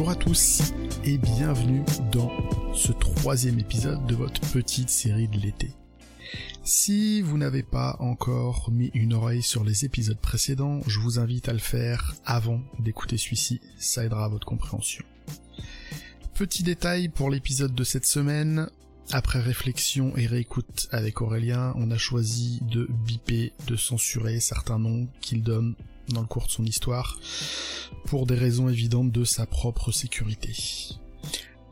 [0.00, 0.62] Bonjour à tous
[1.04, 2.32] et bienvenue dans
[2.72, 5.72] ce troisième épisode de votre petite série de l'été.
[6.64, 11.50] Si vous n'avez pas encore mis une oreille sur les épisodes précédents, je vous invite
[11.50, 15.04] à le faire avant d'écouter celui-ci, ça aidera à votre compréhension.
[16.32, 18.70] Petit détail pour l'épisode de cette semaine,
[19.12, 25.08] après réflexion et réécoute avec Aurélien, on a choisi de biper, de censurer certains noms
[25.20, 25.74] qu'il donne
[26.12, 27.18] dans le cours de son histoire,
[28.06, 30.54] pour des raisons évidentes de sa propre sécurité.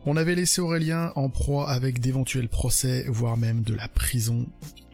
[0.07, 4.47] On avait laissé Aurélien en proie avec d'éventuels procès, voire même de la prison.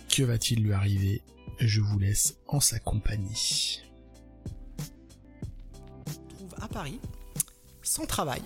[0.09, 1.23] Que va-t-il lui arriver?
[1.61, 3.83] Je vous laisse en sa compagnie.
[6.31, 7.01] trouve à Paris,
[7.83, 8.43] sans travail,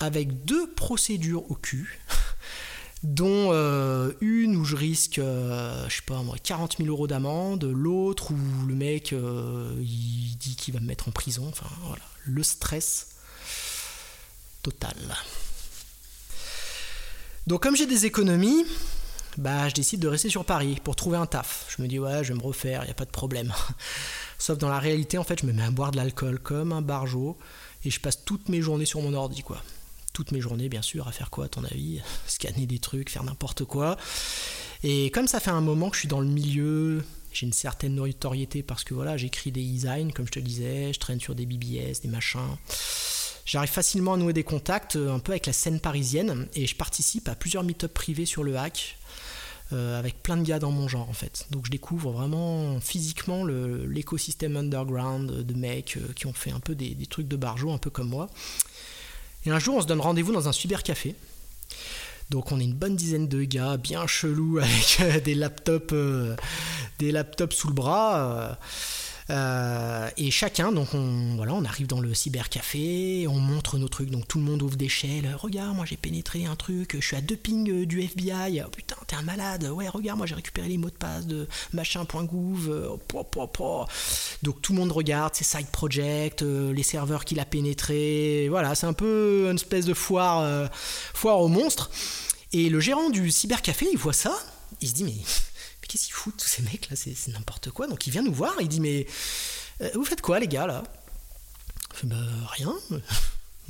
[0.00, 2.00] avec deux procédures au cul,
[3.02, 7.64] dont euh, une où je risque, euh, je sais pas moi, 40 000 euros d'amende,
[7.64, 12.02] l'autre où le mec euh, il dit qu'il va me mettre en prison, enfin voilà,
[12.24, 13.08] le stress
[14.62, 14.96] total.
[17.46, 18.64] Donc comme j'ai des économies,
[19.36, 21.66] bah je décide de rester sur Paris pour trouver un taf.
[21.68, 23.52] Je me dis ouais, je vais me refaire, il y a pas de problème.
[24.38, 26.82] Sauf dans la réalité, en fait, je me mets à boire de l'alcool comme un
[26.82, 27.36] barjot
[27.84, 29.62] et je passe toutes mes journées sur mon ordi quoi
[30.12, 33.24] toutes mes journées, bien sûr, à faire quoi, à ton avis Scanner des trucs, faire
[33.24, 33.96] n'importe quoi.
[34.82, 37.94] Et comme ça fait un moment que je suis dans le milieu, j'ai une certaine
[37.94, 41.46] notoriété parce que voilà, j'écris des designs, comme je te disais, je traîne sur des
[41.46, 42.56] BBS, des machins.
[43.44, 46.76] J'arrive facilement à nouer des contacts euh, un peu avec la scène parisienne et je
[46.76, 48.98] participe à plusieurs meet-up privés sur le hack.
[49.74, 51.46] Euh, avec plein de gars dans mon genre en fait.
[51.50, 56.74] Donc je découvre vraiment physiquement l'écosystème underground de mecs euh, qui ont fait un peu
[56.74, 58.30] des, trucs de barjo, un peu comme moi.
[59.48, 61.14] Et un jour, on se donne rendez-vous dans un cybercafé.
[62.28, 66.36] Donc on est une bonne dizaine de gars bien chelous avec euh, des laptops, euh,
[66.98, 68.18] des laptops sous le bras.
[68.18, 68.54] Euh,
[69.30, 74.10] euh, et chacun, donc on, voilà, on arrive dans le cybercafé, on montre nos trucs,
[74.10, 75.34] donc tout le monde ouvre des d'échelle.
[75.38, 78.62] Regarde, moi j'ai pénétré un truc, je suis à deux pings euh, du FBI.
[78.66, 79.64] Oh, putain, t'es un malade.
[79.64, 82.98] Ouais, regarde, moi j'ai récupéré les mots de passe de machin.gouv.
[83.14, 83.86] Oh,
[84.42, 88.48] donc tout le monde regarde, c'est side project, euh, les serveurs qu'il a pénétré.
[88.48, 90.68] Voilà, c'est un peu une espèce de foire,
[91.14, 91.90] foire aux monstres.
[92.52, 94.34] Et le gérant du cybercafé, il voit ça,
[94.80, 95.16] il se dit mais
[95.88, 97.86] qu'est-ce qu'ils foutent tous ces mecs là C'est n'importe quoi.
[97.86, 99.06] Donc il vient nous voir, il dit mais
[99.80, 100.84] euh, vous faites quoi les gars là?
[101.92, 102.16] On fait bah
[102.52, 102.74] rien.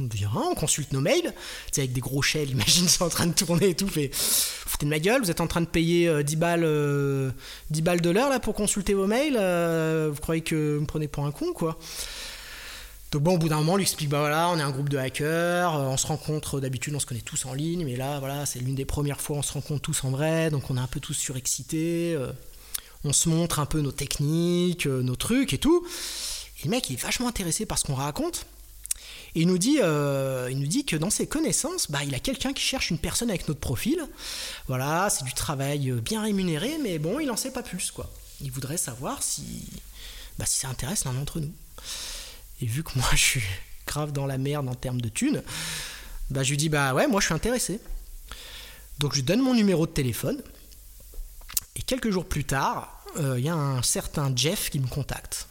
[0.01, 1.35] On vient, on consulte nos mails.
[1.73, 3.89] C'est avec des gros shells, imagine, c'est en train de tourner et tout.
[3.89, 7.81] Fait, foutez de ma gueule, vous êtes en train de payer 10 euh, balles, 10
[7.81, 9.35] euh, balles de l'heure là pour consulter vos mails.
[9.35, 11.77] vous croyez que vous me prenez pour un con quoi?
[13.11, 14.91] Donc bon, au bout d'un moment, on lui explique, bah voilà, on est un groupe
[14.91, 18.19] de hackers, euh, on se rencontre, d'habitude on se connaît tous en ligne, mais là,
[18.19, 20.77] voilà, c'est l'une des premières fois où on se rencontre tous en vrai, donc on
[20.77, 22.31] est un peu tous surexcités, euh,
[23.05, 25.87] on se montre un peu nos techniques, euh, nos trucs et tout.
[26.61, 28.45] Et le mec, il est vachement intéressé par ce qu'on raconte,
[29.35, 32.53] et il nous dit, il nous dit que dans ses connaissances, bah, il a quelqu'un
[32.53, 34.03] qui cherche une personne avec notre profil.
[34.67, 38.11] Voilà, c'est du travail bien rémunéré, mais bon, il en sait pas plus, quoi.
[38.41, 39.67] Il voudrait savoir si,
[40.39, 41.53] bah, si ça intéresse l'un d'entre nous.
[42.61, 43.43] Et vu que moi je suis
[43.87, 45.43] grave dans la merde en termes de thunes,
[46.31, 47.81] bah je lui dis bah ouais, moi je suis intéressé.
[48.99, 50.43] Donc je donne mon numéro de téléphone.
[51.77, 55.49] Et quelques jours plus tard, euh, il y a un certain Jeff qui me contacte.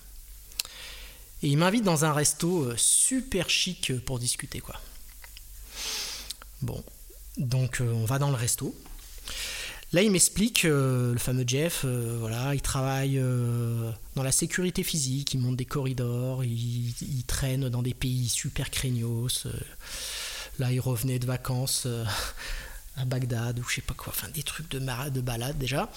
[1.43, 4.75] Et il m'invite dans un resto euh, super chic pour discuter quoi.
[6.61, 6.83] Bon,
[7.37, 8.75] donc euh, on va dans le resto.
[9.93, 14.83] Là, il m'explique, euh, le fameux Jeff, euh, voilà, il travaille euh, dans la sécurité
[14.83, 16.93] physique, il monte des corridors, il,
[17.25, 19.47] traîne dans des pays super craignos.
[20.59, 21.87] là, il revenait de vacances
[22.97, 25.89] à Bagdad ou je sais pas quoi, enfin des trucs de, de balade déjà.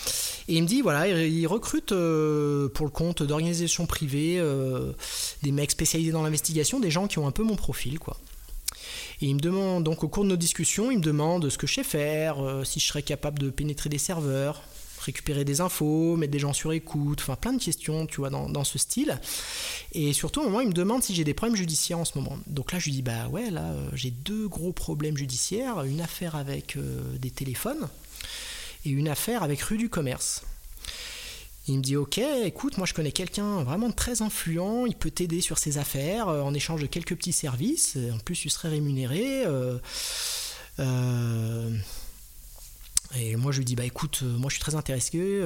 [0.47, 4.41] Et il me dit, voilà, il, recrute pour le compte d'organisations privées
[5.43, 8.17] des mecs spécialisés dans l'investigation, des gens qui ont un peu mon profil, quoi.
[9.23, 11.67] Et il me demande, donc au cours de nos discussions, il me demande ce que
[11.67, 14.63] je sais faire, euh, si je serais capable de pénétrer des serveurs,
[15.01, 18.65] récupérer des infos, mettre des gens sur écoute, enfin plein de questions, tu vois, dans,
[18.65, 19.19] ce style.
[19.93, 22.39] Et surtout, au moment, il me demande si j'ai des problèmes judiciaires en ce moment.
[22.47, 26.01] Donc là, je lui dis, bah ouais, là, euh, j'ai deux gros problèmes judiciaires, une
[26.01, 27.89] affaire avec euh, des téléphones
[28.87, 30.43] et une affaire avec rue du commerce.
[31.71, 35.41] Il me dit ok, écoute, moi je connais quelqu'un vraiment très influent, il peut t'aider
[35.41, 37.97] sur ses affaires euh, en échange de quelques petits services.
[38.13, 39.45] En plus, tu serais rémunéré.
[39.47, 39.79] Euh,
[40.81, 41.71] euh,
[43.15, 45.43] et moi je lui dis bah écoute, moi je suis très intéressé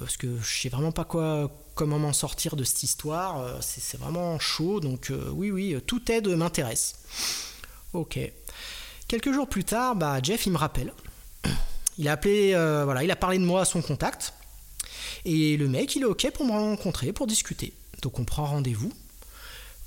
[0.00, 3.62] parce que je sais vraiment pas quoi, comment m'en sortir de cette histoire.
[3.62, 7.00] c'est vraiment chaud, donc oui oui, tout aide m'intéresse.
[7.92, 8.18] Ok.
[9.08, 10.92] Quelques jours plus tard, bah Jeff il me rappelle.
[11.98, 14.34] Il a appelé, voilà, il a parlé de moi à son contact.
[15.24, 17.72] Et le mec, il est OK pour me rencontrer, pour discuter.
[18.02, 18.92] Donc on prend rendez-vous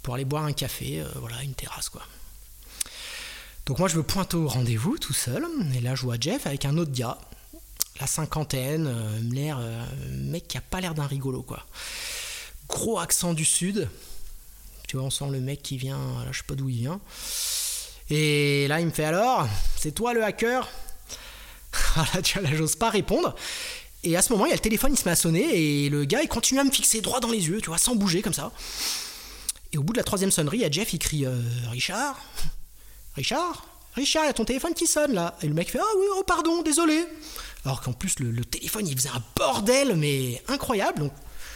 [0.04, 2.02] pour aller boire un café, euh, voilà, une terrasse quoi.
[3.66, 5.46] Donc moi je me pointe au rendez-vous tout seul,
[5.76, 7.18] et là je vois Jeff avec un autre gars,
[8.00, 11.66] la cinquantaine, euh, l'air, euh, mec qui a pas l'air d'un rigolo quoi.
[12.68, 13.90] Gros accent du sud,
[14.88, 17.00] tu vois on sent le mec qui vient, je sais pas d'où il vient.
[18.10, 20.68] Et là il me fait alors, c'est toi le hacker?
[21.96, 23.36] Voilà, tu vois, là j'ose pas répondre.
[24.04, 25.90] Et à ce moment, il y a le téléphone, il se met à sonner et
[25.90, 28.22] le gars, il continue à me fixer droit dans les yeux, tu vois, sans bouger
[28.22, 28.52] comme ça.
[29.74, 32.18] Et au bout de la troisième sonnerie, il y a Jeff, il crie euh, Richard
[33.16, 33.66] Richard
[33.96, 35.36] Richard, il y a ton téléphone qui sonne là.
[35.42, 37.06] Et le mec fait Ah oui, oh pardon, désolé.
[37.66, 41.00] Alors qu'en plus, le, téléphone, il faisait un bordel, mais incroyable.
[41.00, 41.14] Donc,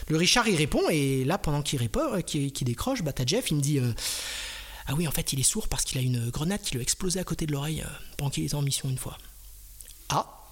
[0.09, 3.51] le Richard, il répond, et là, pendant qu'il répond, euh, qu'il décroche, bah, t'as Jeff,
[3.51, 3.93] il me dit euh,
[4.87, 6.83] Ah oui, en fait, il est sourd parce qu'il a une grenade qui lui a
[6.83, 7.85] explosé à côté de l'oreille
[8.17, 9.17] pendant qu'il était en mission une fois.
[10.09, 10.42] Ah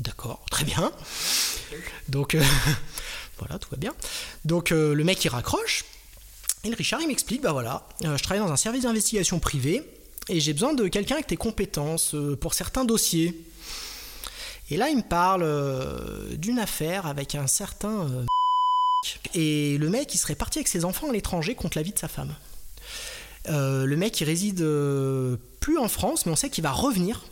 [0.00, 0.92] D'accord, très bien.
[2.08, 2.36] Donc,
[3.38, 3.94] voilà, tout va bien.
[4.44, 5.84] Donc, le mec, il raccroche.
[6.62, 9.82] Et le Richard, il m'explique, bah voilà, euh, je travaille dans un service d'investigation privé
[10.28, 13.34] et j'ai besoin de quelqu'un avec tes compétences euh, pour certains dossiers.
[14.70, 18.08] Et là, il me parle euh, d'une affaire avec un certain...
[19.34, 21.98] et le mec, il serait parti avec ses enfants à l'étranger contre la vie de
[21.98, 22.34] sa femme.
[23.46, 24.62] le mec, il réside
[25.60, 27.24] plus en France, mais on sait qu'il va revenir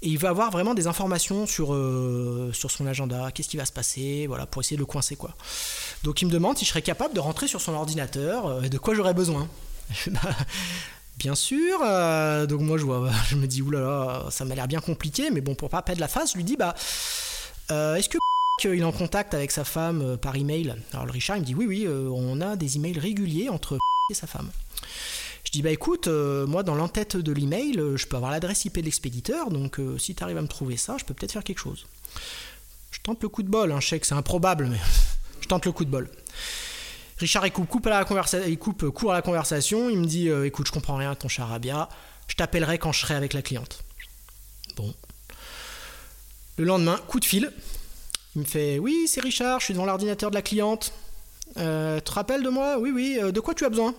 [0.00, 3.64] et il va avoir vraiment des informations sur, euh, sur son agenda, qu'est-ce qui va
[3.64, 5.34] se passer, voilà, pour essayer de le coincer quoi.
[6.04, 8.68] Donc il me demande si je serais capable de rentrer sur son ordinateur euh, et
[8.68, 9.48] de quoi j'aurais besoin.
[10.08, 10.20] Bah,
[11.16, 14.80] bien sûr, euh, donc moi je, vois, je me dis oulala, ça m'a l'air bien
[14.80, 16.74] compliqué, mais bon pour pas perdre la face, je lui dis bah
[17.70, 18.18] est-ce que
[18.64, 20.76] il est en contact avec sa femme par email?
[20.92, 23.78] Alors le Richard me dit oui oui, on a des emails réguliers entre
[24.10, 24.50] et sa femme.
[25.48, 28.66] Je dis bah écoute, euh, moi dans l'entête de l'email, euh, je peux avoir l'adresse
[28.66, 31.32] IP de l'expéditeur, donc euh, si tu arrives à me trouver ça, je peux peut-être
[31.32, 31.86] faire quelque chose.
[32.90, 34.76] Je tente le coup de bol, hein, je sais que c'est improbable, mais
[35.40, 36.10] je tente le coup de bol.
[37.16, 40.28] Richard il coupe, coupe à la il coupe court à la conversation, il me dit
[40.28, 41.88] écoute, je comprends rien à ton charabia,
[42.26, 43.82] je t'appellerai quand je serai avec la cliente.
[44.76, 44.92] Bon.
[46.58, 47.54] Le lendemain, coup de fil.
[48.36, 50.92] Il me fait oui, c'est Richard, je suis devant l'ordinateur de la cliente.
[51.54, 52.78] tu te rappelles de moi?
[52.78, 53.94] Oui, oui, de quoi tu as besoin?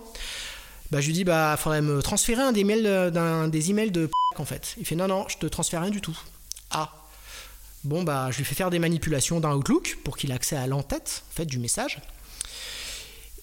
[0.90, 3.90] Bah, je lui dis, bah, faudrait me transférer un des, mails, euh, d'un, des emails
[3.90, 4.74] de en fait.
[4.78, 6.18] Il fait, non, non, je te transfère rien du tout.
[6.70, 6.92] Ah.
[7.84, 10.66] Bon, bah, je lui fais faire des manipulations dans Outlook pour qu'il ait accès à
[10.66, 12.00] l'entête, en du message.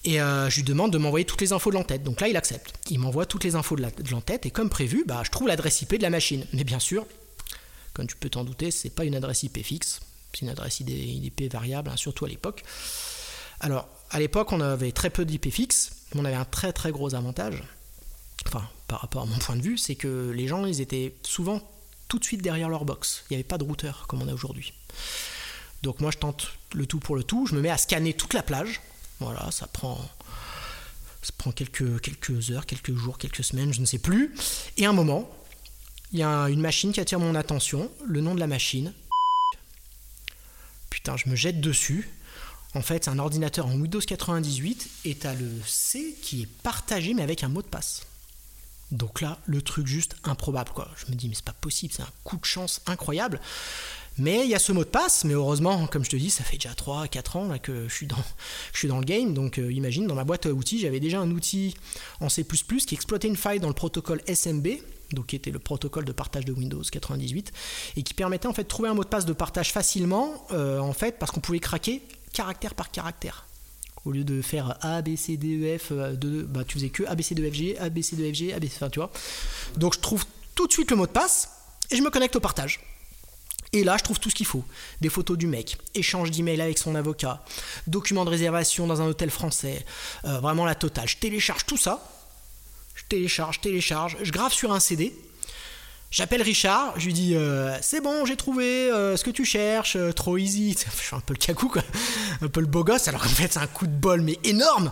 [0.04, 2.02] Et euh, je lui demande de m'envoyer toutes les infos de l'entête.
[2.04, 2.72] Donc là, il accepte.
[2.90, 5.96] Il m'envoie toutes les infos de, l'entête et comme prévu, bah, je trouve l'adresse IP
[5.96, 6.46] de la machine.
[6.52, 7.06] Mais bien sûr,
[7.94, 10.00] comme tu peux t'en douter, c'est pas une adresse IP fixe,
[10.32, 12.62] c'est une adresse IP variable, hein, surtout à l'époque.
[13.60, 16.90] Alors, à l'époque, on avait très peu d'IP fixes, mais on avait un très très
[16.90, 17.62] gros avantage,
[18.46, 21.60] enfin, par rapport à mon point de vue, c'est que les gens, ils étaient souvent
[22.08, 23.24] tout de suite derrière leur box.
[23.28, 24.72] Il n'y avait pas de routeur comme on a aujourd'hui.
[25.82, 27.46] Donc moi, je tente le tout pour le tout.
[27.46, 28.80] Je me mets à scanner toute la plage.
[29.20, 30.00] Voilà, ça prend,
[31.22, 34.34] ça prend quelques, quelques heures, quelques jours, quelques semaines, je ne sais plus.
[34.76, 35.30] Et à un moment,
[36.12, 37.90] il y a une machine qui attire mon attention.
[38.06, 38.92] Le nom de la machine.
[40.88, 42.08] Putain, je me jette dessus.
[42.74, 47.14] En fait, c'est un ordinateur en Windows 98 et as le C qui est partagé
[47.14, 48.02] mais avec un mot de passe.
[48.90, 50.88] Donc là, le truc juste improbable quoi.
[50.96, 53.40] Je me dis mais c'est pas possible, c'est un coup de chance incroyable.
[54.18, 56.42] Mais il y a ce mot de passe, mais heureusement, comme je te dis, ça
[56.42, 58.16] fait déjà 3-4 ans là, que je suis, dans,
[58.72, 59.32] je suis dans le game.
[59.32, 61.76] Donc euh, imagine, dans ma boîte à outils, j'avais déjà un outil
[62.20, 64.68] en C qui exploitait une faille dans le protocole SMB,
[65.12, 67.52] donc qui était le protocole de partage de Windows 98,
[67.96, 70.80] et qui permettait en fait de trouver un mot de passe de partage facilement, euh,
[70.80, 73.46] en fait, parce qu'on pouvait craquer caractère par caractère.
[74.04, 76.88] Au lieu de faire A, B, C, D, E, F, euh, de, bah, tu faisais
[76.88, 78.52] que A, B, C, D, E, F, G, A, B, C, D, E, F, G,
[78.52, 79.10] A, B, C, enfin, tu vois.
[79.76, 81.50] Donc je trouve tout de suite le mot de passe
[81.90, 82.80] et je me connecte au partage.
[83.72, 84.64] Et là, je trouve tout ce qu'il faut.
[85.00, 87.44] Des photos du mec, échange d'emails avec son avocat,
[87.86, 89.84] documents de réservation dans un hôtel français,
[90.24, 91.06] euh, vraiment la totale.
[91.06, 92.02] Je télécharge tout ça.
[92.94, 95.14] Je télécharge, télécharge, je grave sur un CD
[96.10, 99.96] J'appelle Richard, je lui dis euh, c'est bon, j'ai trouvé euh, ce que tu cherches,
[99.96, 100.74] euh, trop easy.
[100.96, 101.70] Je suis un peu le cacou,
[102.40, 104.90] un peu le beau gosse, alors qu'en fait c'est un coup de bol mais énorme.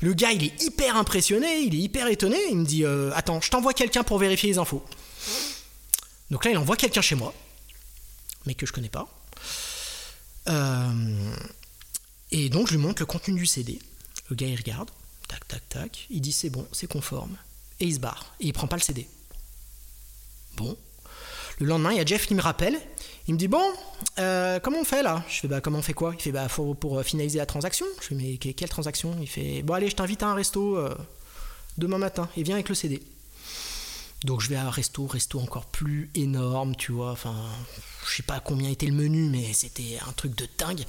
[0.00, 2.38] Le gars il est hyper impressionné, il est hyper étonné.
[2.50, 2.84] Il me dit
[3.14, 4.82] attends, je t'envoie quelqu'un pour vérifier les infos.
[6.30, 7.34] Donc là il envoie quelqu'un chez moi,
[8.46, 9.06] mais que je connais pas.
[12.30, 13.78] et donc je lui montre le contenu du CD.
[14.30, 14.90] Le gars il regarde,
[15.28, 17.36] tac tac tac, il dit c'est bon, c'est conforme,
[17.78, 19.06] et il se barre et il prend pas le CD.
[20.56, 20.76] Bon.
[21.58, 22.78] Le lendemain, il y a Jeff qui me rappelle.
[23.28, 23.64] Il me dit Bon,
[24.18, 25.24] euh, comment on fait là?
[25.28, 26.12] Je fais Bah, comment on fait quoi?
[26.14, 27.86] Il fait Bah, pour euh, finaliser la transaction.
[28.00, 29.16] Je fais Mais quelle transaction?
[29.20, 30.94] Il fait Bon, allez, je t'invite à un resto euh,
[31.78, 33.02] demain matin et viens avec le CD.
[34.24, 37.12] Donc, je vais à un resto, resto encore plus énorme, tu vois.
[37.12, 37.34] Enfin,
[38.08, 40.84] je sais pas combien était le menu, mais c'était un truc de dingue.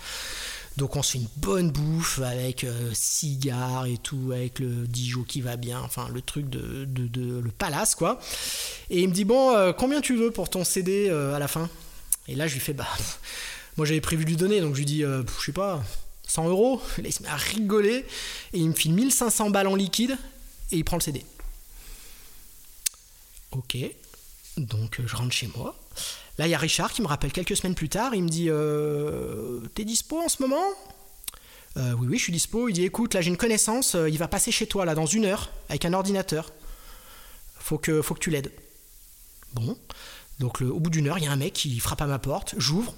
[0.78, 5.24] Donc on se fait une bonne bouffe avec euh, cigares et tout, avec le Dijon
[5.24, 8.20] qui va bien, enfin le truc de, le palace quoi.
[8.92, 11.48] Et il me dit bon, euh, combien tu veux pour ton CD euh, à la
[11.48, 11.68] fin?
[12.28, 12.88] Et là je lui fais bah,
[13.76, 15.84] moi j'avais prévu de lui donner, donc je lui dis je sais pas,
[16.28, 16.80] 100 euros.
[17.00, 18.06] Là il se met à rigoler
[18.54, 20.16] et il me file 1500 balles en liquide
[20.72, 21.26] et il prend le CD.
[23.52, 23.78] Ok,
[24.58, 25.76] donc je rentre chez moi.
[26.38, 28.14] Là, il y a Richard qui me rappelle quelques semaines plus tard.
[28.14, 30.64] Il me dit euh, T'es dispo en ce moment?
[31.78, 32.70] Euh, Oui, oui, je suis dispo.
[32.70, 33.96] Il dit Écoute, là, j'ai une connaissance.
[33.96, 36.52] Euh, il va passer chez toi, là, dans une heure, avec un ordinateur.
[37.60, 38.52] Faut que, tu l'aides.
[39.54, 39.78] Bon.
[40.40, 42.54] Donc, au bout d'une heure, il y a un mec qui frappe à ma porte.
[42.58, 42.94] J'ouvre.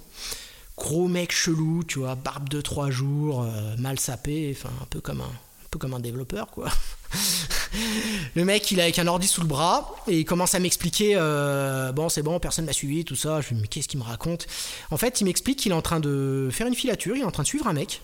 [0.77, 3.45] Gros mec chelou, tu vois, barbe de trois jours,
[3.77, 5.31] mal sapé, enfin, peu comme un
[5.71, 6.69] peu comme un développeur, quoi.
[8.35, 11.13] le mec, il est avec un ordi sous le bras et il commence à m'expliquer
[11.15, 13.41] euh, Bon, c'est bon, personne m'a suivi, tout ça.
[13.41, 14.47] Je me dis Mais qu'est-ce qu'il me raconte?
[14.91, 17.31] En fait, il m'explique qu'il est en train de faire une filature, il est en
[17.31, 18.01] train de suivre un mec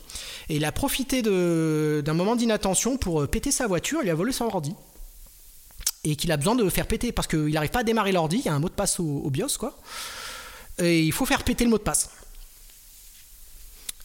[0.49, 4.31] et il a profité d'un moment d'inattention pour euh, péter sa voiture, il a volé
[4.31, 4.73] son ordi.
[6.03, 8.45] Et qu'il a besoin de faire péter parce qu'il n'arrive pas à démarrer l'ordi, il
[8.45, 9.79] y a un mot de passe au, BIOS, quoi.
[10.77, 12.11] Et il faut faire péter le mot de passe.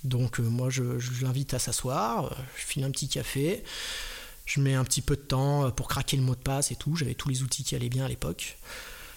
[0.02, 3.62] Donc, euh, moi, je, je l'invite à s'asseoir, je file un petit café.
[4.50, 6.74] Je mets un petit peu de temps euh, pour craquer le mot de passe et
[6.74, 6.96] tout.
[6.96, 8.58] J'avais tous les outils qui allaient bien à l'époque.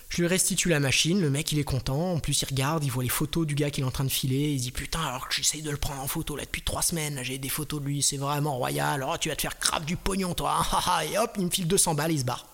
[0.10, 2.92] Je lui restitue la machine, le mec il est content, en plus il regarde, il
[2.92, 5.28] voit les photos du gars qu'il est en train de filer, il dit putain alors
[5.28, 7.88] que j'essaye de le prendre en photo là depuis trois semaines, j'ai des photos de
[7.88, 11.18] lui, c'est vraiment royal, alors tu vas te faire grave du pognon toi, hein, et
[11.18, 12.46] hop, il me file 200 balles, il se barre.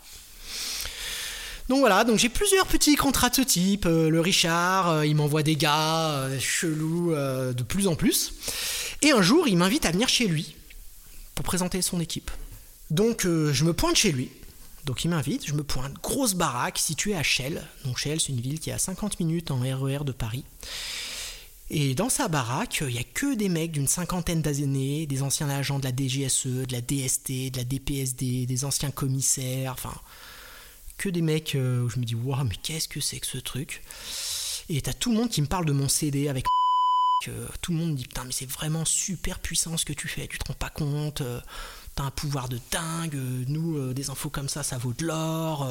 [1.67, 5.17] Donc voilà, donc j'ai plusieurs petits contrats de ce type, euh, le Richard, euh, il
[5.17, 8.35] m'envoie des gars chelous de plus en plus,
[9.01, 10.55] et un jour il m'invite à venir chez lui
[11.35, 12.31] pour présenter son équipe.
[12.91, 14.29] Donc euh, je me pointe chez lui.
[14.85, 17.63] Donc il m'invite, je me pointe, grosse baraque située à Chelles.
[17.85, 20.43] Donc Chelles, c'est une ville qui est à 50 minutes en RER e de Paris.
[21.71, 25.49] Et dans sa baraque, il n'y a que des mecs d'une cinquantaine d'années, des anciens
[25.49, 29.93] agents de la DGSE, de la DST, de la DPSD, des anciens commissaires, enfin,
[30.97, 33.37] que des mecs euh, où je me dis, waouh, mais qu'est-ce que c'est que ce
[33.37, 33.83] truc?
[34.69, 36.45] Et t'as tout le monde qui me parle de mon CD avec
[37.23, 37.31] que
[37.61, 40.27] tout le monde me dit, putain, mais c'est vraiment super puissant ce que tu fais,
[40.27, 41.21] tu te rends pas compte
[42.01, 45.67] un pouvoir de dingue, euh, nous, euh, des infos comme ça, ça vaut de l'or,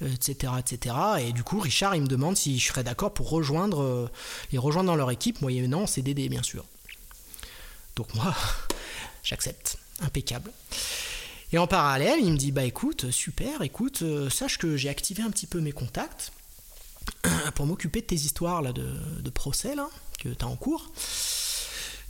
[0.00, 0.96] etc., euh, etc.
[1.20, 4.10] Et du coup, Richard, il me demande si je serais d'accord pour rejoindre,
[4.50, 6.64] les rejoindre dans leur équipe, moyennant CDD, bien sûr.
[7.96, 8.34] Donc moi,
[9.22, 10.50] j'accepte, impeccable.
[11.52, 15.30] Et en parallèle, il me dit, bah écoute, super, écoute, sache que j'ai activé un
[15.30, 16.32] petit peu mes contacts
[17.54, 18.88] pour m'occuper de tes histoires là, de,
[19.20, 20.90] de procès là, que tu as en cours.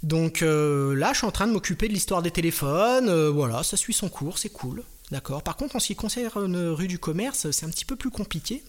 [0.02, 3.08] Donc euh, là, je suis en train de m'occuper de l'histoire des téléphones.
[3.08, 4.82] Euh, voilà, ça suit son cours, c'est cool.
[5.10, 5.42] D'accord.
[5.42, 8.62] Par contre, en ce qui concerne rue du commerce, c'est un petit peu plus compliqué.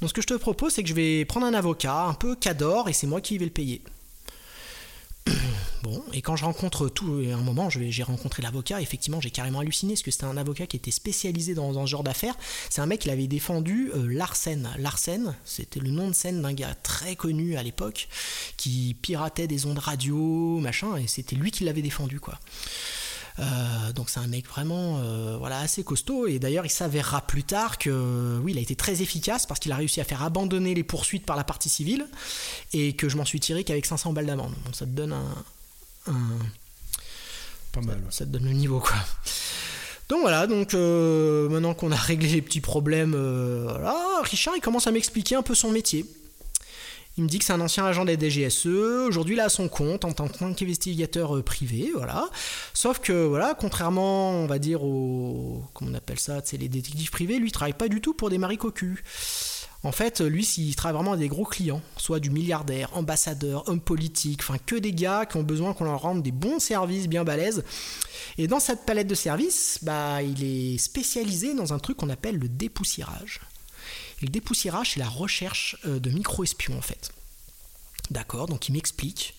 [0.00, 2.34] Donc ce que je te propose, c'est que je vais prendre un avocat, un peu
[2.34, 3.82] cador, et c'est moi qui vais le payer.
[5.82, 9.58] Bon, et quand je rencontre tout, à un moment, j'ai rencontré l'avocat, effectivement, j'ai carrément
[9.58, 12.36] halluciné, parce que c'était un avocat qui était spécialisé dans, ce genre d'affaires.
[12.70, 14.70] C'est un mec qui avait défendu euh, Larsen.
[14.78, 18.08] Larsen, c'était le nom de scène d'un gars très connu à l'époque,
[18.56, 22.38] qui piratait des ondes radio, machin, et c'était lui qui l'avait défendu, quoi.
[23.38, 26.26] Euh, donc c'est un mec vraiment euh, voilà, assez costaud.
[26.26, 29.72] Et d'ailleurs, il s'avérera plus tard que oui, il a été très efficace parce qu'il
[29.72, 32.06] a réussi à faire abandonner les poursuites par la partie civile
[32.72, 34.54] et que je m'en suis tiré qu'avec 500 balles d'amende.
[34.72, 35.34] Ça te donne un.
[36.04, 38.00] Pas mal.
[38.10, 38.96] Ça, te donne le niveau, quoi.
[40.08, 43.14] Donc voilà, donc euh, maintenant qu'on a réglé les petits problèmes,
[43.62, 46.04] voilà, Richard il commence à m'expliquer un peu son métier.
[47.18, 48.66] Il me dit que c'est un ancien agent des DGSE.
[48.66, 52.30] Aujourd'hui, il a son compte en tant qu'investigateur euh, privé, voilà.
[52.72, 55.62] Sauf que, voilà, contrairement, on va dire, aux.
[55.74, 58.30] Comment on appelle ça C'est les détectives privés, lui, il travaille pas du tout pour
[58.30, 58.98] des maris cocus.
[59.84, 63.80] En fait, lui, il travaille vraiment avec des gros clients, soit du milliardaire, ambassadeur, homme
[63.80, 67.24] politique, enfin que des gars qui ont besoin qu'on leur rende des bons services bien
[67.24, 67.64] balèzes.
[68.38, 72.38] Et dans cette palette de services, bah, il est spécialisé dans un truc qu'on appelle
[72.38, 73.40] le dépoussiérage
[74.22, 77.10] le dépoussiérage, c'est la recherche euh, de micro-espions en fait.
[78.10, 79.34] D'accord, donc il m'explique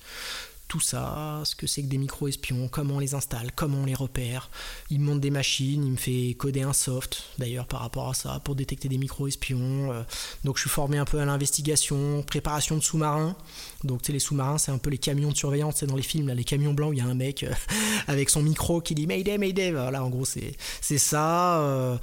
[0.73, 3.93] tout ça, ce que c'est que des micro-espions, comment on les installe, comment on les
[3.93, 4.49] repère.
[4.89, 8.15] Il me montre des machines, il me fait coder un soft, d'ailleurs, par rapport à
[8.15, 9.93] ça, pour détecter des micro-espions.
[9.93, 10.01] Euh.
[10.43, 13.35] donc je suis formé un peu à l'investigation, préparation de sous-marins.
[13.83, 16.01] Donc tu sais, les sous-marins, c'est un peu les camions de surveillance, c'est dans les
[16.01, 17.53] films, là, les camions blancs il y a un mec euh,
[18.07, 19.73] avec son micro qui dit Mayday, Mayday.
[19.73, 21.99] Voilà, en gros, c'est ça.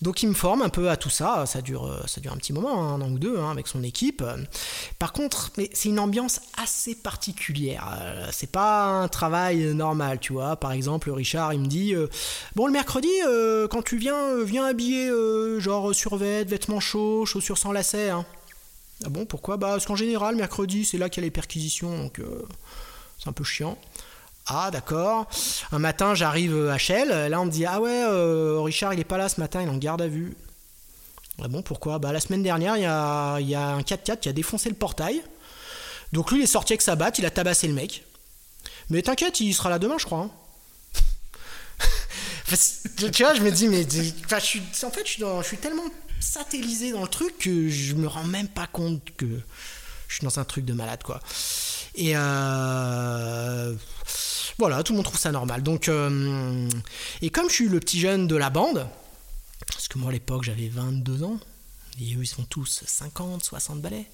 [0.00, 2.36] Donc il me forme un peu à tout ça, ça dure, euh, ça dure un
[2.36, 4.22] petit moment, hein, un an ou deux, hein, avec son équipe.
[4.98, 7.87] Par contre, c'est une ambiance assez particulière.
[7.92, 10.56] Euh, c'est pas un travail normal, tu vois.
[10.56, 12.08] Par exemple, Richard, il me dit euh,
[12.54, 13.08] Bon, le mercredi,
[13.70, 15.10] quand tu viens, viens habiller
[15.60, 18.10] genre survêt, vêtements chauds, chaussures sans lacets.
[18.10, 18.24] Hein.
[19.04, 19.56] Ah bon, pourquoi?
[19.56, 22.20] Bah, parce qu'en général, mercredi, c'est là qu'il y a les perquisitions, donc
[23.18, 23.78] c'est un peu chiant.
[24.46, 25.26] Ah d'accord.
[25.72, 28.02] Un matin j'arrive à Shell, là on me dit ah ouais
[28.62, 30.34] Richard il est pas là ce matin, il en garde à vue.
[31.42, 31.98] Ah bon pourquoi?
[31.98, 34.74] Bah la semaine dernière il y a, y a un 4x4 qui a défoncé le
[34.74, 35.22] portail.
[36.12, 38.04] Donc lui il est sorti avec sa batte, il a tabassé le mec.
[38.90, 40.20] Mais t'inquiète, il sera là demain je crois.
[40.20, 40.30] Hein.
[43.12, 45.84] tu vois, je me dis, mais en fait, je suis, je suis tellement
[46.20, 49.26] satellisé dans le truc que je me rends même pas compte que
[50.08, 51.20] je suis dans un truc de malade, quoi.
[51.94, 53.74] Et euh,
[54.58, 55.62] voilà, tout le monde trouve ça normal.
[55.62, 56.68] Donc, euh,
[57.22, 58.88] et comme je suis le petit jeune de la bande,
[59.66, 61.38] parce que moi à l'époque j'avais 22 ans,
[62.00, 64.06] et eux ils sont tous 50, 60 balais.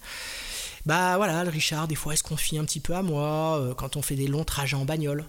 [0.86, 3.74] Bah voilà, le Richard, des fois, il se confie un petit peu à moi euh,
[3.74, 5.24] quand on fait des longs trajets en bagnole.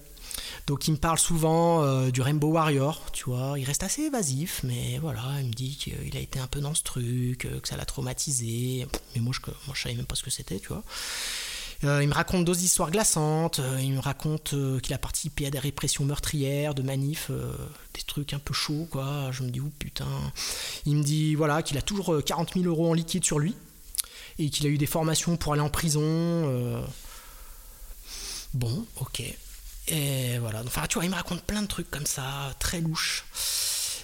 [0.67, 3.57] Donc il me parle souvent euh, du Rainbow Warrior, tu vois.
[3.57, 6.73] Il reste assez évasif, mais voilà, il me dit qu'il a été un peu dans
[6.73, 8.85] ce truc, euh, que ça l'a traumatisé.
[9.15, 9.39] Mais moi je,
[9.73, 10.83] je savais même pas ce que c'était, tu vois.
[11.83, 13.61] Il me raconte d'autres histoires glaçantes.
[13.79, 17.29] il me raconte qu'il a participé à des répressions meurtrières, de manifs,
[17.93, 19.29] des trucs un peu chauds, quoi.
[19.31, 20.07] Je me dis, oh putain.
[20.87, 23.53] Il me dit, voilà, qu'il a toujours 40 000 euros en liquide sur lui
[24.39, 26.83] et qu'il a eu des formations pour aller en prison.
[28.53, 29.21] Bon, ok.
[29.87, 33.25] Et voilà, enfin tu vois, il me raconte plein de trucs comme ça, très louches.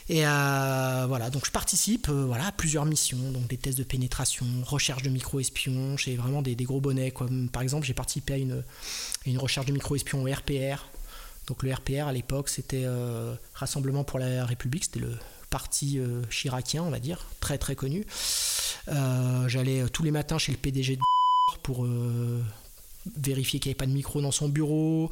[0.09, 3.83] Et euh, voilà, donc je participe euh, voilà, à plusieurs missions, donc des tests de
[3.83, 7.11] pénétration, recherche de micro-espions, j'ai vraiment des, gros bonnets.
[7.11, 10.85] Comme, par exemple, j'ai participé à une, recherche de micro-espions au RPR.
[11.47, 15.17] Donc le RPR à l'époque, c'était euh, Rassemblement pour la République, c'était le
[15.51, 18.05] parti chiracien, on va dire, très très connu.
[18.87, 21.01] J'allais tous les matins chez le PDG de
[21.61, 21.85] pour
[23.17, 25.11] vérifier qu'il n'y avait pas de micro dans son bureau,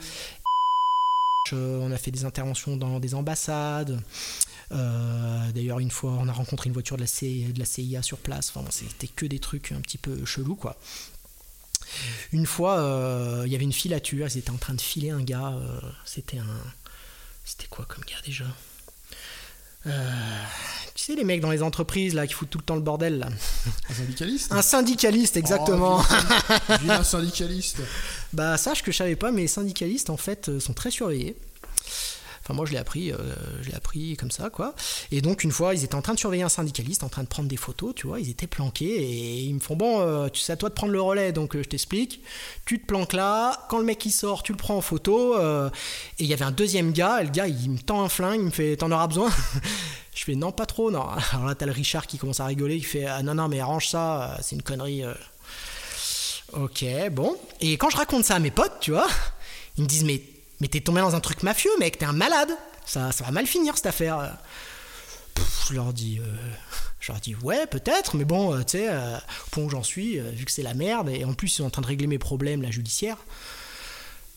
[1.54, 4.02] euh, on a fait des interventions dans des ambassades.
[4.72, 8.52] Euh, d'ailleurs, une fois, on a rencontré une voiture de la, CIA sur place.
[8.54, 10.78] Enfin, c'était que des trucs un petit peu chelous, quoi.
[12.32, 14.28] Une fois, euh, il y avait une filature.
[14.28, 15.58] Ils étaient en train de filer un gars.
[16.06, 16.64] c'était un.
[17.46, 18.46] C'était quoi comme gars déjà?
[19.84, 23.20] Tu sais, les mecs dans les entreprises là qui foutent tout le temps le bordel
[23.20, 23.30] là.
[23.90, 26.02] Un syndicaliste Un syndicaliste, exactement.
[26.02, 27.78] Oh, un syndicaliste.
[28.34, 31.36] bah, sache que je savais pas, mais les syndicalistes en fait sont très surveillés
[32.54, 33.18] moi, je l'ai appris, euh,
[33.62, 34.74] je l'ai appris comme ça, quoi.
[35.12, 37.28] Et donc, une fois, ils étaient en train de surveiller un syndicaliste, en train de
[37.28, 38.20] prendre des photos, tu vois.
[38.20, 40.94] Ils étaient planqués et ils me font bon, euh, tu sais, à toi de prendre
[40.94, 41.32] le relais.
[41.32, 42.22] Donc, euh, je t'explique.
[42.66, 43.68] Tu te planques là.
[43.70, 45.38] Quand le mec il sort, tu le prends en photo.
[45.38, 45.72] et
[46.20, 47.22] il y avait un deuxième gars.
[47.22, 48.40] Et le gars, il me tend un flingue.
[48.40, 49.30] Il me fait, t'en auras besoin?
[50.16, 51.08] Je fais non, pas trop, non.
[51.34, 52.76] Alors là, t'as le Richard qui commence à rigoler.
[52.76, 54.38] Il fait ah, non, non, mais arrange ça.
[54.42, 55.04] C'est une connerie.
[56.54, 57.38] Ok, bon.
[57.62, 59.08] Et quand je raconte ça à mes potes, tu vois,
[59.78, 60.22] ils me disent mais
[60.60, 62.52] mais t'es tombé dans un truc mafieux, mec, t'es un malade.
[62.86, 64.38] Ça, ça va mal finir cette affaire.
[65.68, 66.20] je leur dis.
[66.20, 66.24] Euh,
[67.00, 69.84] je leur dis ouais peut-être mais bon euh, tu sais euh, au point où j'en
[69.84, 72.08] suis vu que c'est la merde et en plus ils sont en train de régler
[72.08, 73.16] mes problèmes la judiciaire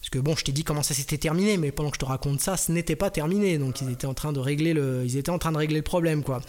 [0.01, 2.05] parce que bon je t'ai dit comment ça s'était terminé mais pendant que je te
[2.05, 5.17] raconte ça ce n'était pas terminé donc ils étaient en train de régler le ils
[5.17, 6.41] étaient en train de régler le problème quoi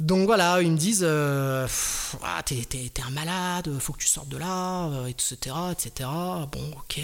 [0.00, 4.90] donc voilà, ils me disent ah, t'es, un malade, faut que tu sortes de là,
[5.06, 6.10] etc., etc.
[6.50, 7.00] Bon, ok.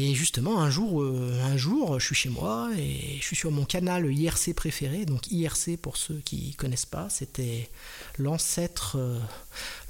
[0.00, 3.50] Et justement, un jour, euh, un jour, je suis chez moi et je suis sur
[3.50, 5.04] mon canal IRC préféré.
[5.04, 7.68] Donc IRC, pour ceux qui connaissent pas, c'était
[8.16, 9.18] l'ancêtre, euh,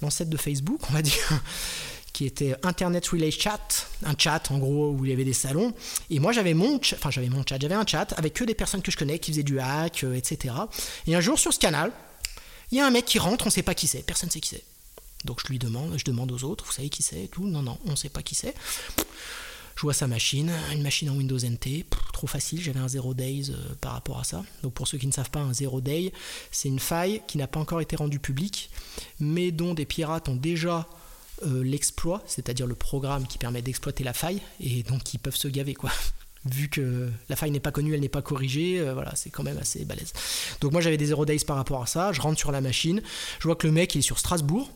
[0.01, 1.43] l'ancêtre de Facebook, on va dire,
[2.15, 5.75] qui était Internet Relay Chat, un chat en gros où il y avait des salons.
[6.09, 8.81] Et moi, j'avais mon, enfin j'avais mon chat, j'avais un chat avec que des personnes
[8.81, 10.55] que je connais qui faisaient du hack, euh, etc.
[11.07, 11.93] Et un jour sur ce canal,
[12.73, 14.33] il y a un mec qui rentre, on ne sait pas qui c'est, personne ne
[14.33, 14.65] sait qui c'est.
[15.27, 17.47] Donc je lui demande, je demande aux autres, vous savez qui c'est et tout.
[17.47, 18.55] Non, non, on ne sait pas qui c'est.
[19.79, 23.53] Je vois sa machine, une machine en Windows NT, trop facile, j'avais un zero days
[23.53, 24.43] euh, par rapport à ça.
[24.65, 26.13] Donc pour ceux qui ne savent pas, un zero day,
[26.51, 28.71] c'est une faille qui n'a pas encore été rendue publique,
[29.21, 30.89] mais dont des pirates ont déjà
[31.47, 35.47] euh, l'exploit, c'est-à-dire le programme qui permet d'exploiter la faille, et donc qui peuvent se
[35.47, 35.93] gaver quoi.
[36.45, 39.45] Vu que la faille n'est pas connue, elle n'est pas corrigée, euh, voilà, c'est quand
[39.45, 40.13] même assez balèze.
[40.61, 43.01] Donc moi j'avais des zero days par rapport à ça, je rentre sur la machine,
[43.39, 44.73] je vois que le mec est sur Strasbourg,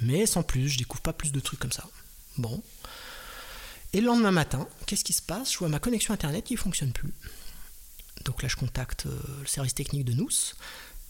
[0.00, 1.88] mais sans plus, je découvre pas plus de trucs comme ça.
[2.38, 2.62] Bon,
[3.94, 5.52] et le lendemain matin, qu'est-ce qui se passe?
[5.52, 7.12] Je vois ma connexion internet qui ne fonctionne plus.
[8.24, 10.28] Donc là, je contacte euh, le service technique de Nous.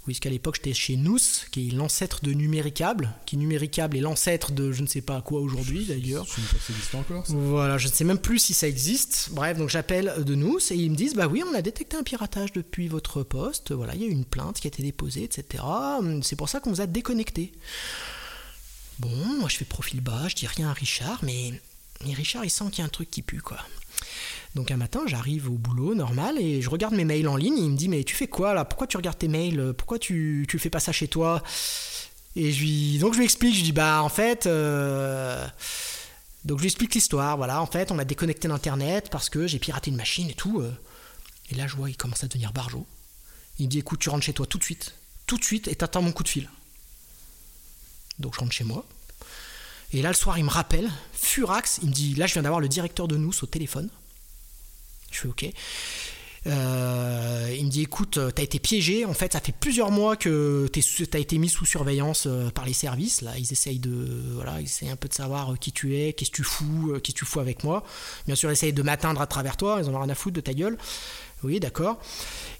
[0.05, 1.19] Puisqu'à l'époque, j'étais chez Nous,
[1.51, 5.41] qui est l'ancêtre de Numéricable, qui Numéricable est l'ancêtre de je ne sais pas quoi
[5.41, 6.27] aujourd'hui d'ailleurs.
[6.29, 9.31] Ça encore Voilà, je ne sais même plus si ça existe.
[9.33, 12.03] Bref, donc j'appelle de Nous et ils me disent Bah oui, on a détecté un
[12.03, 13.73] piratage depuis votre poste.
[13.73, 15.65] Voilà, il y a eu une plainte qui a été déposée, etc.
[16.23, 17.53] C'est pour ça qu'on vous a déconnecté.
[18.99, 19.09] Bon,
[19.41, 21.61] moi je fais profil bas, je dis rien à Richard, mais
[22.07, 23.59] et Richard, il sent qu'il y a un truc qui pue, quoi.
[24.55, 27.59] Donc un matin, j'arrive au boulot normal et je regarde mes mails en ligne.
[27.59, 28.65] il me dit mais tu fais quoi là?
[28.65, 29.75] Pourquoi tu regardes tes mails?
[29.77, 31.43] Pourquoi tu tu fais pas ça chez toi?
[32.37, 33.53] Et je lui donc je lui explique.
[33.53, 34.47] Je lui dis bah en fait.
[34.47, 35.45] Euh,
[36.45, 39.59] Donc je lui explique l'histoire, voilà, en fait on m'a déconnecté d'internet parce que j'ai
[39.59, 40.63] piraté une machine et tout.
[41.51, 42.87] Et là je vois il commence à devenir barjot.
[43.59, 44.95] Il me dit écoute tu rentres chez toi tout de suite,
[45.27, 46.49] tout de suite et t'attends mon coup de fil.
[48.19, 48.85] Donc je rentre chez moi.
[49.93, 52.61] Et là le soir il me rappelle, furax, il me dit là je viens d'avoir
[52.61, 53.89] le directeur de nous au téléphone.
[55.11, 55.47] Je fais ok.
[56.47, 59.05] Euh, il me dit écoute, t'as été piégé.
[59.05, 60.69] En fait, ça fait plusieurs mois que
[61.11, 63.23] t'as été mis sous surveillance euh, par les services.
[63.23, 66.13] Là, ils essayent de, voilà, ils essayent un peu de savoir euh, qui tu es,
[66.13, 67.83] qu'est-ce que tu fous, qu'est-ce que tu fous avec moi.
[68.27, 69.79] Bien sûr, ils essayent de m'atteindre à travers toi.
[69.83, 70.77] Ils en ont rien à foutre de ta gueule.
[71.43, 71.99] Oui, d'accord.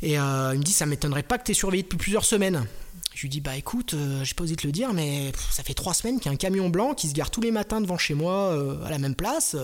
[0.03, 2.67] Et il me dit ça m'étonnerait pas que t'aies surveillé depuis plusieurs semaines.
[3.15, 5.95] Je lui dis bah écoute, j'ai pas osé te le dire, mais ça fait trois
[5.95, 8.15] semaines qu'il y a un camion blanc qui se gare tous les matins devant chez
[8.15, 9.57] moi à la même place.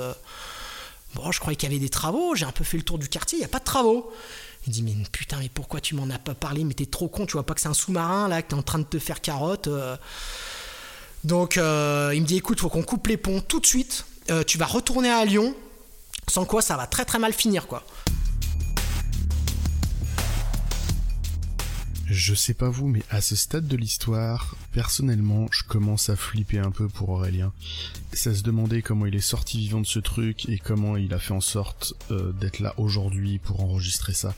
[1.14, 3.08] Bon, je croyais qu'il y avait des travaux, j'ai un peu fait le tour du
[3.08, 4.12] quartier, il n'y a pas de travaux.
[4.66, 6.64] Il dit, mais putain, mais pourquoi tu m'en as pas parlé?
[6.64, 8.62] Mais t'es trop con, tu vois pas que c'est un sous-marin là, que t'es en
[8.62, 9.68] train de te faire carotte.
[9.68, 9.96] Euh.
[11.24, 14.04] Donc, euh, il me dit, écoute, faut qu'on coupe les ponts tout de suite.
[14.30, 15.54] Euh, tu vas retourner à Lyon,
[16.28, 17.84] sans quoi ça va très très mal finir, quoi.
[22.12, 26.58] Je sais pas vous, mais à ce stade de l'histoire, personnellement, je commence à flipper
[26.58, 27.52] un peu pour Aurélien.
[28.12, 31.20] Ça se demandait comment il est sorti vivant de ce truc et comment il a
[31.20, 34.34] fait en sorte euh, d'être là aujourd'hui pour enregistrer ça.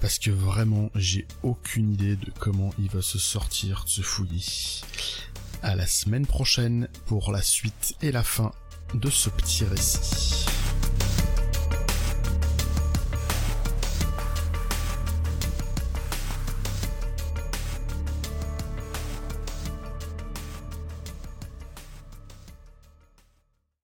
[0.00, 4.82] Parce que vraiment, j'ai aucune idée de comment il va se sortir de ce fouillis.
[5.62, 8.50] À la semaine prochaine pour la suite et la fin
[8.94, 10.57] de ce petit récit.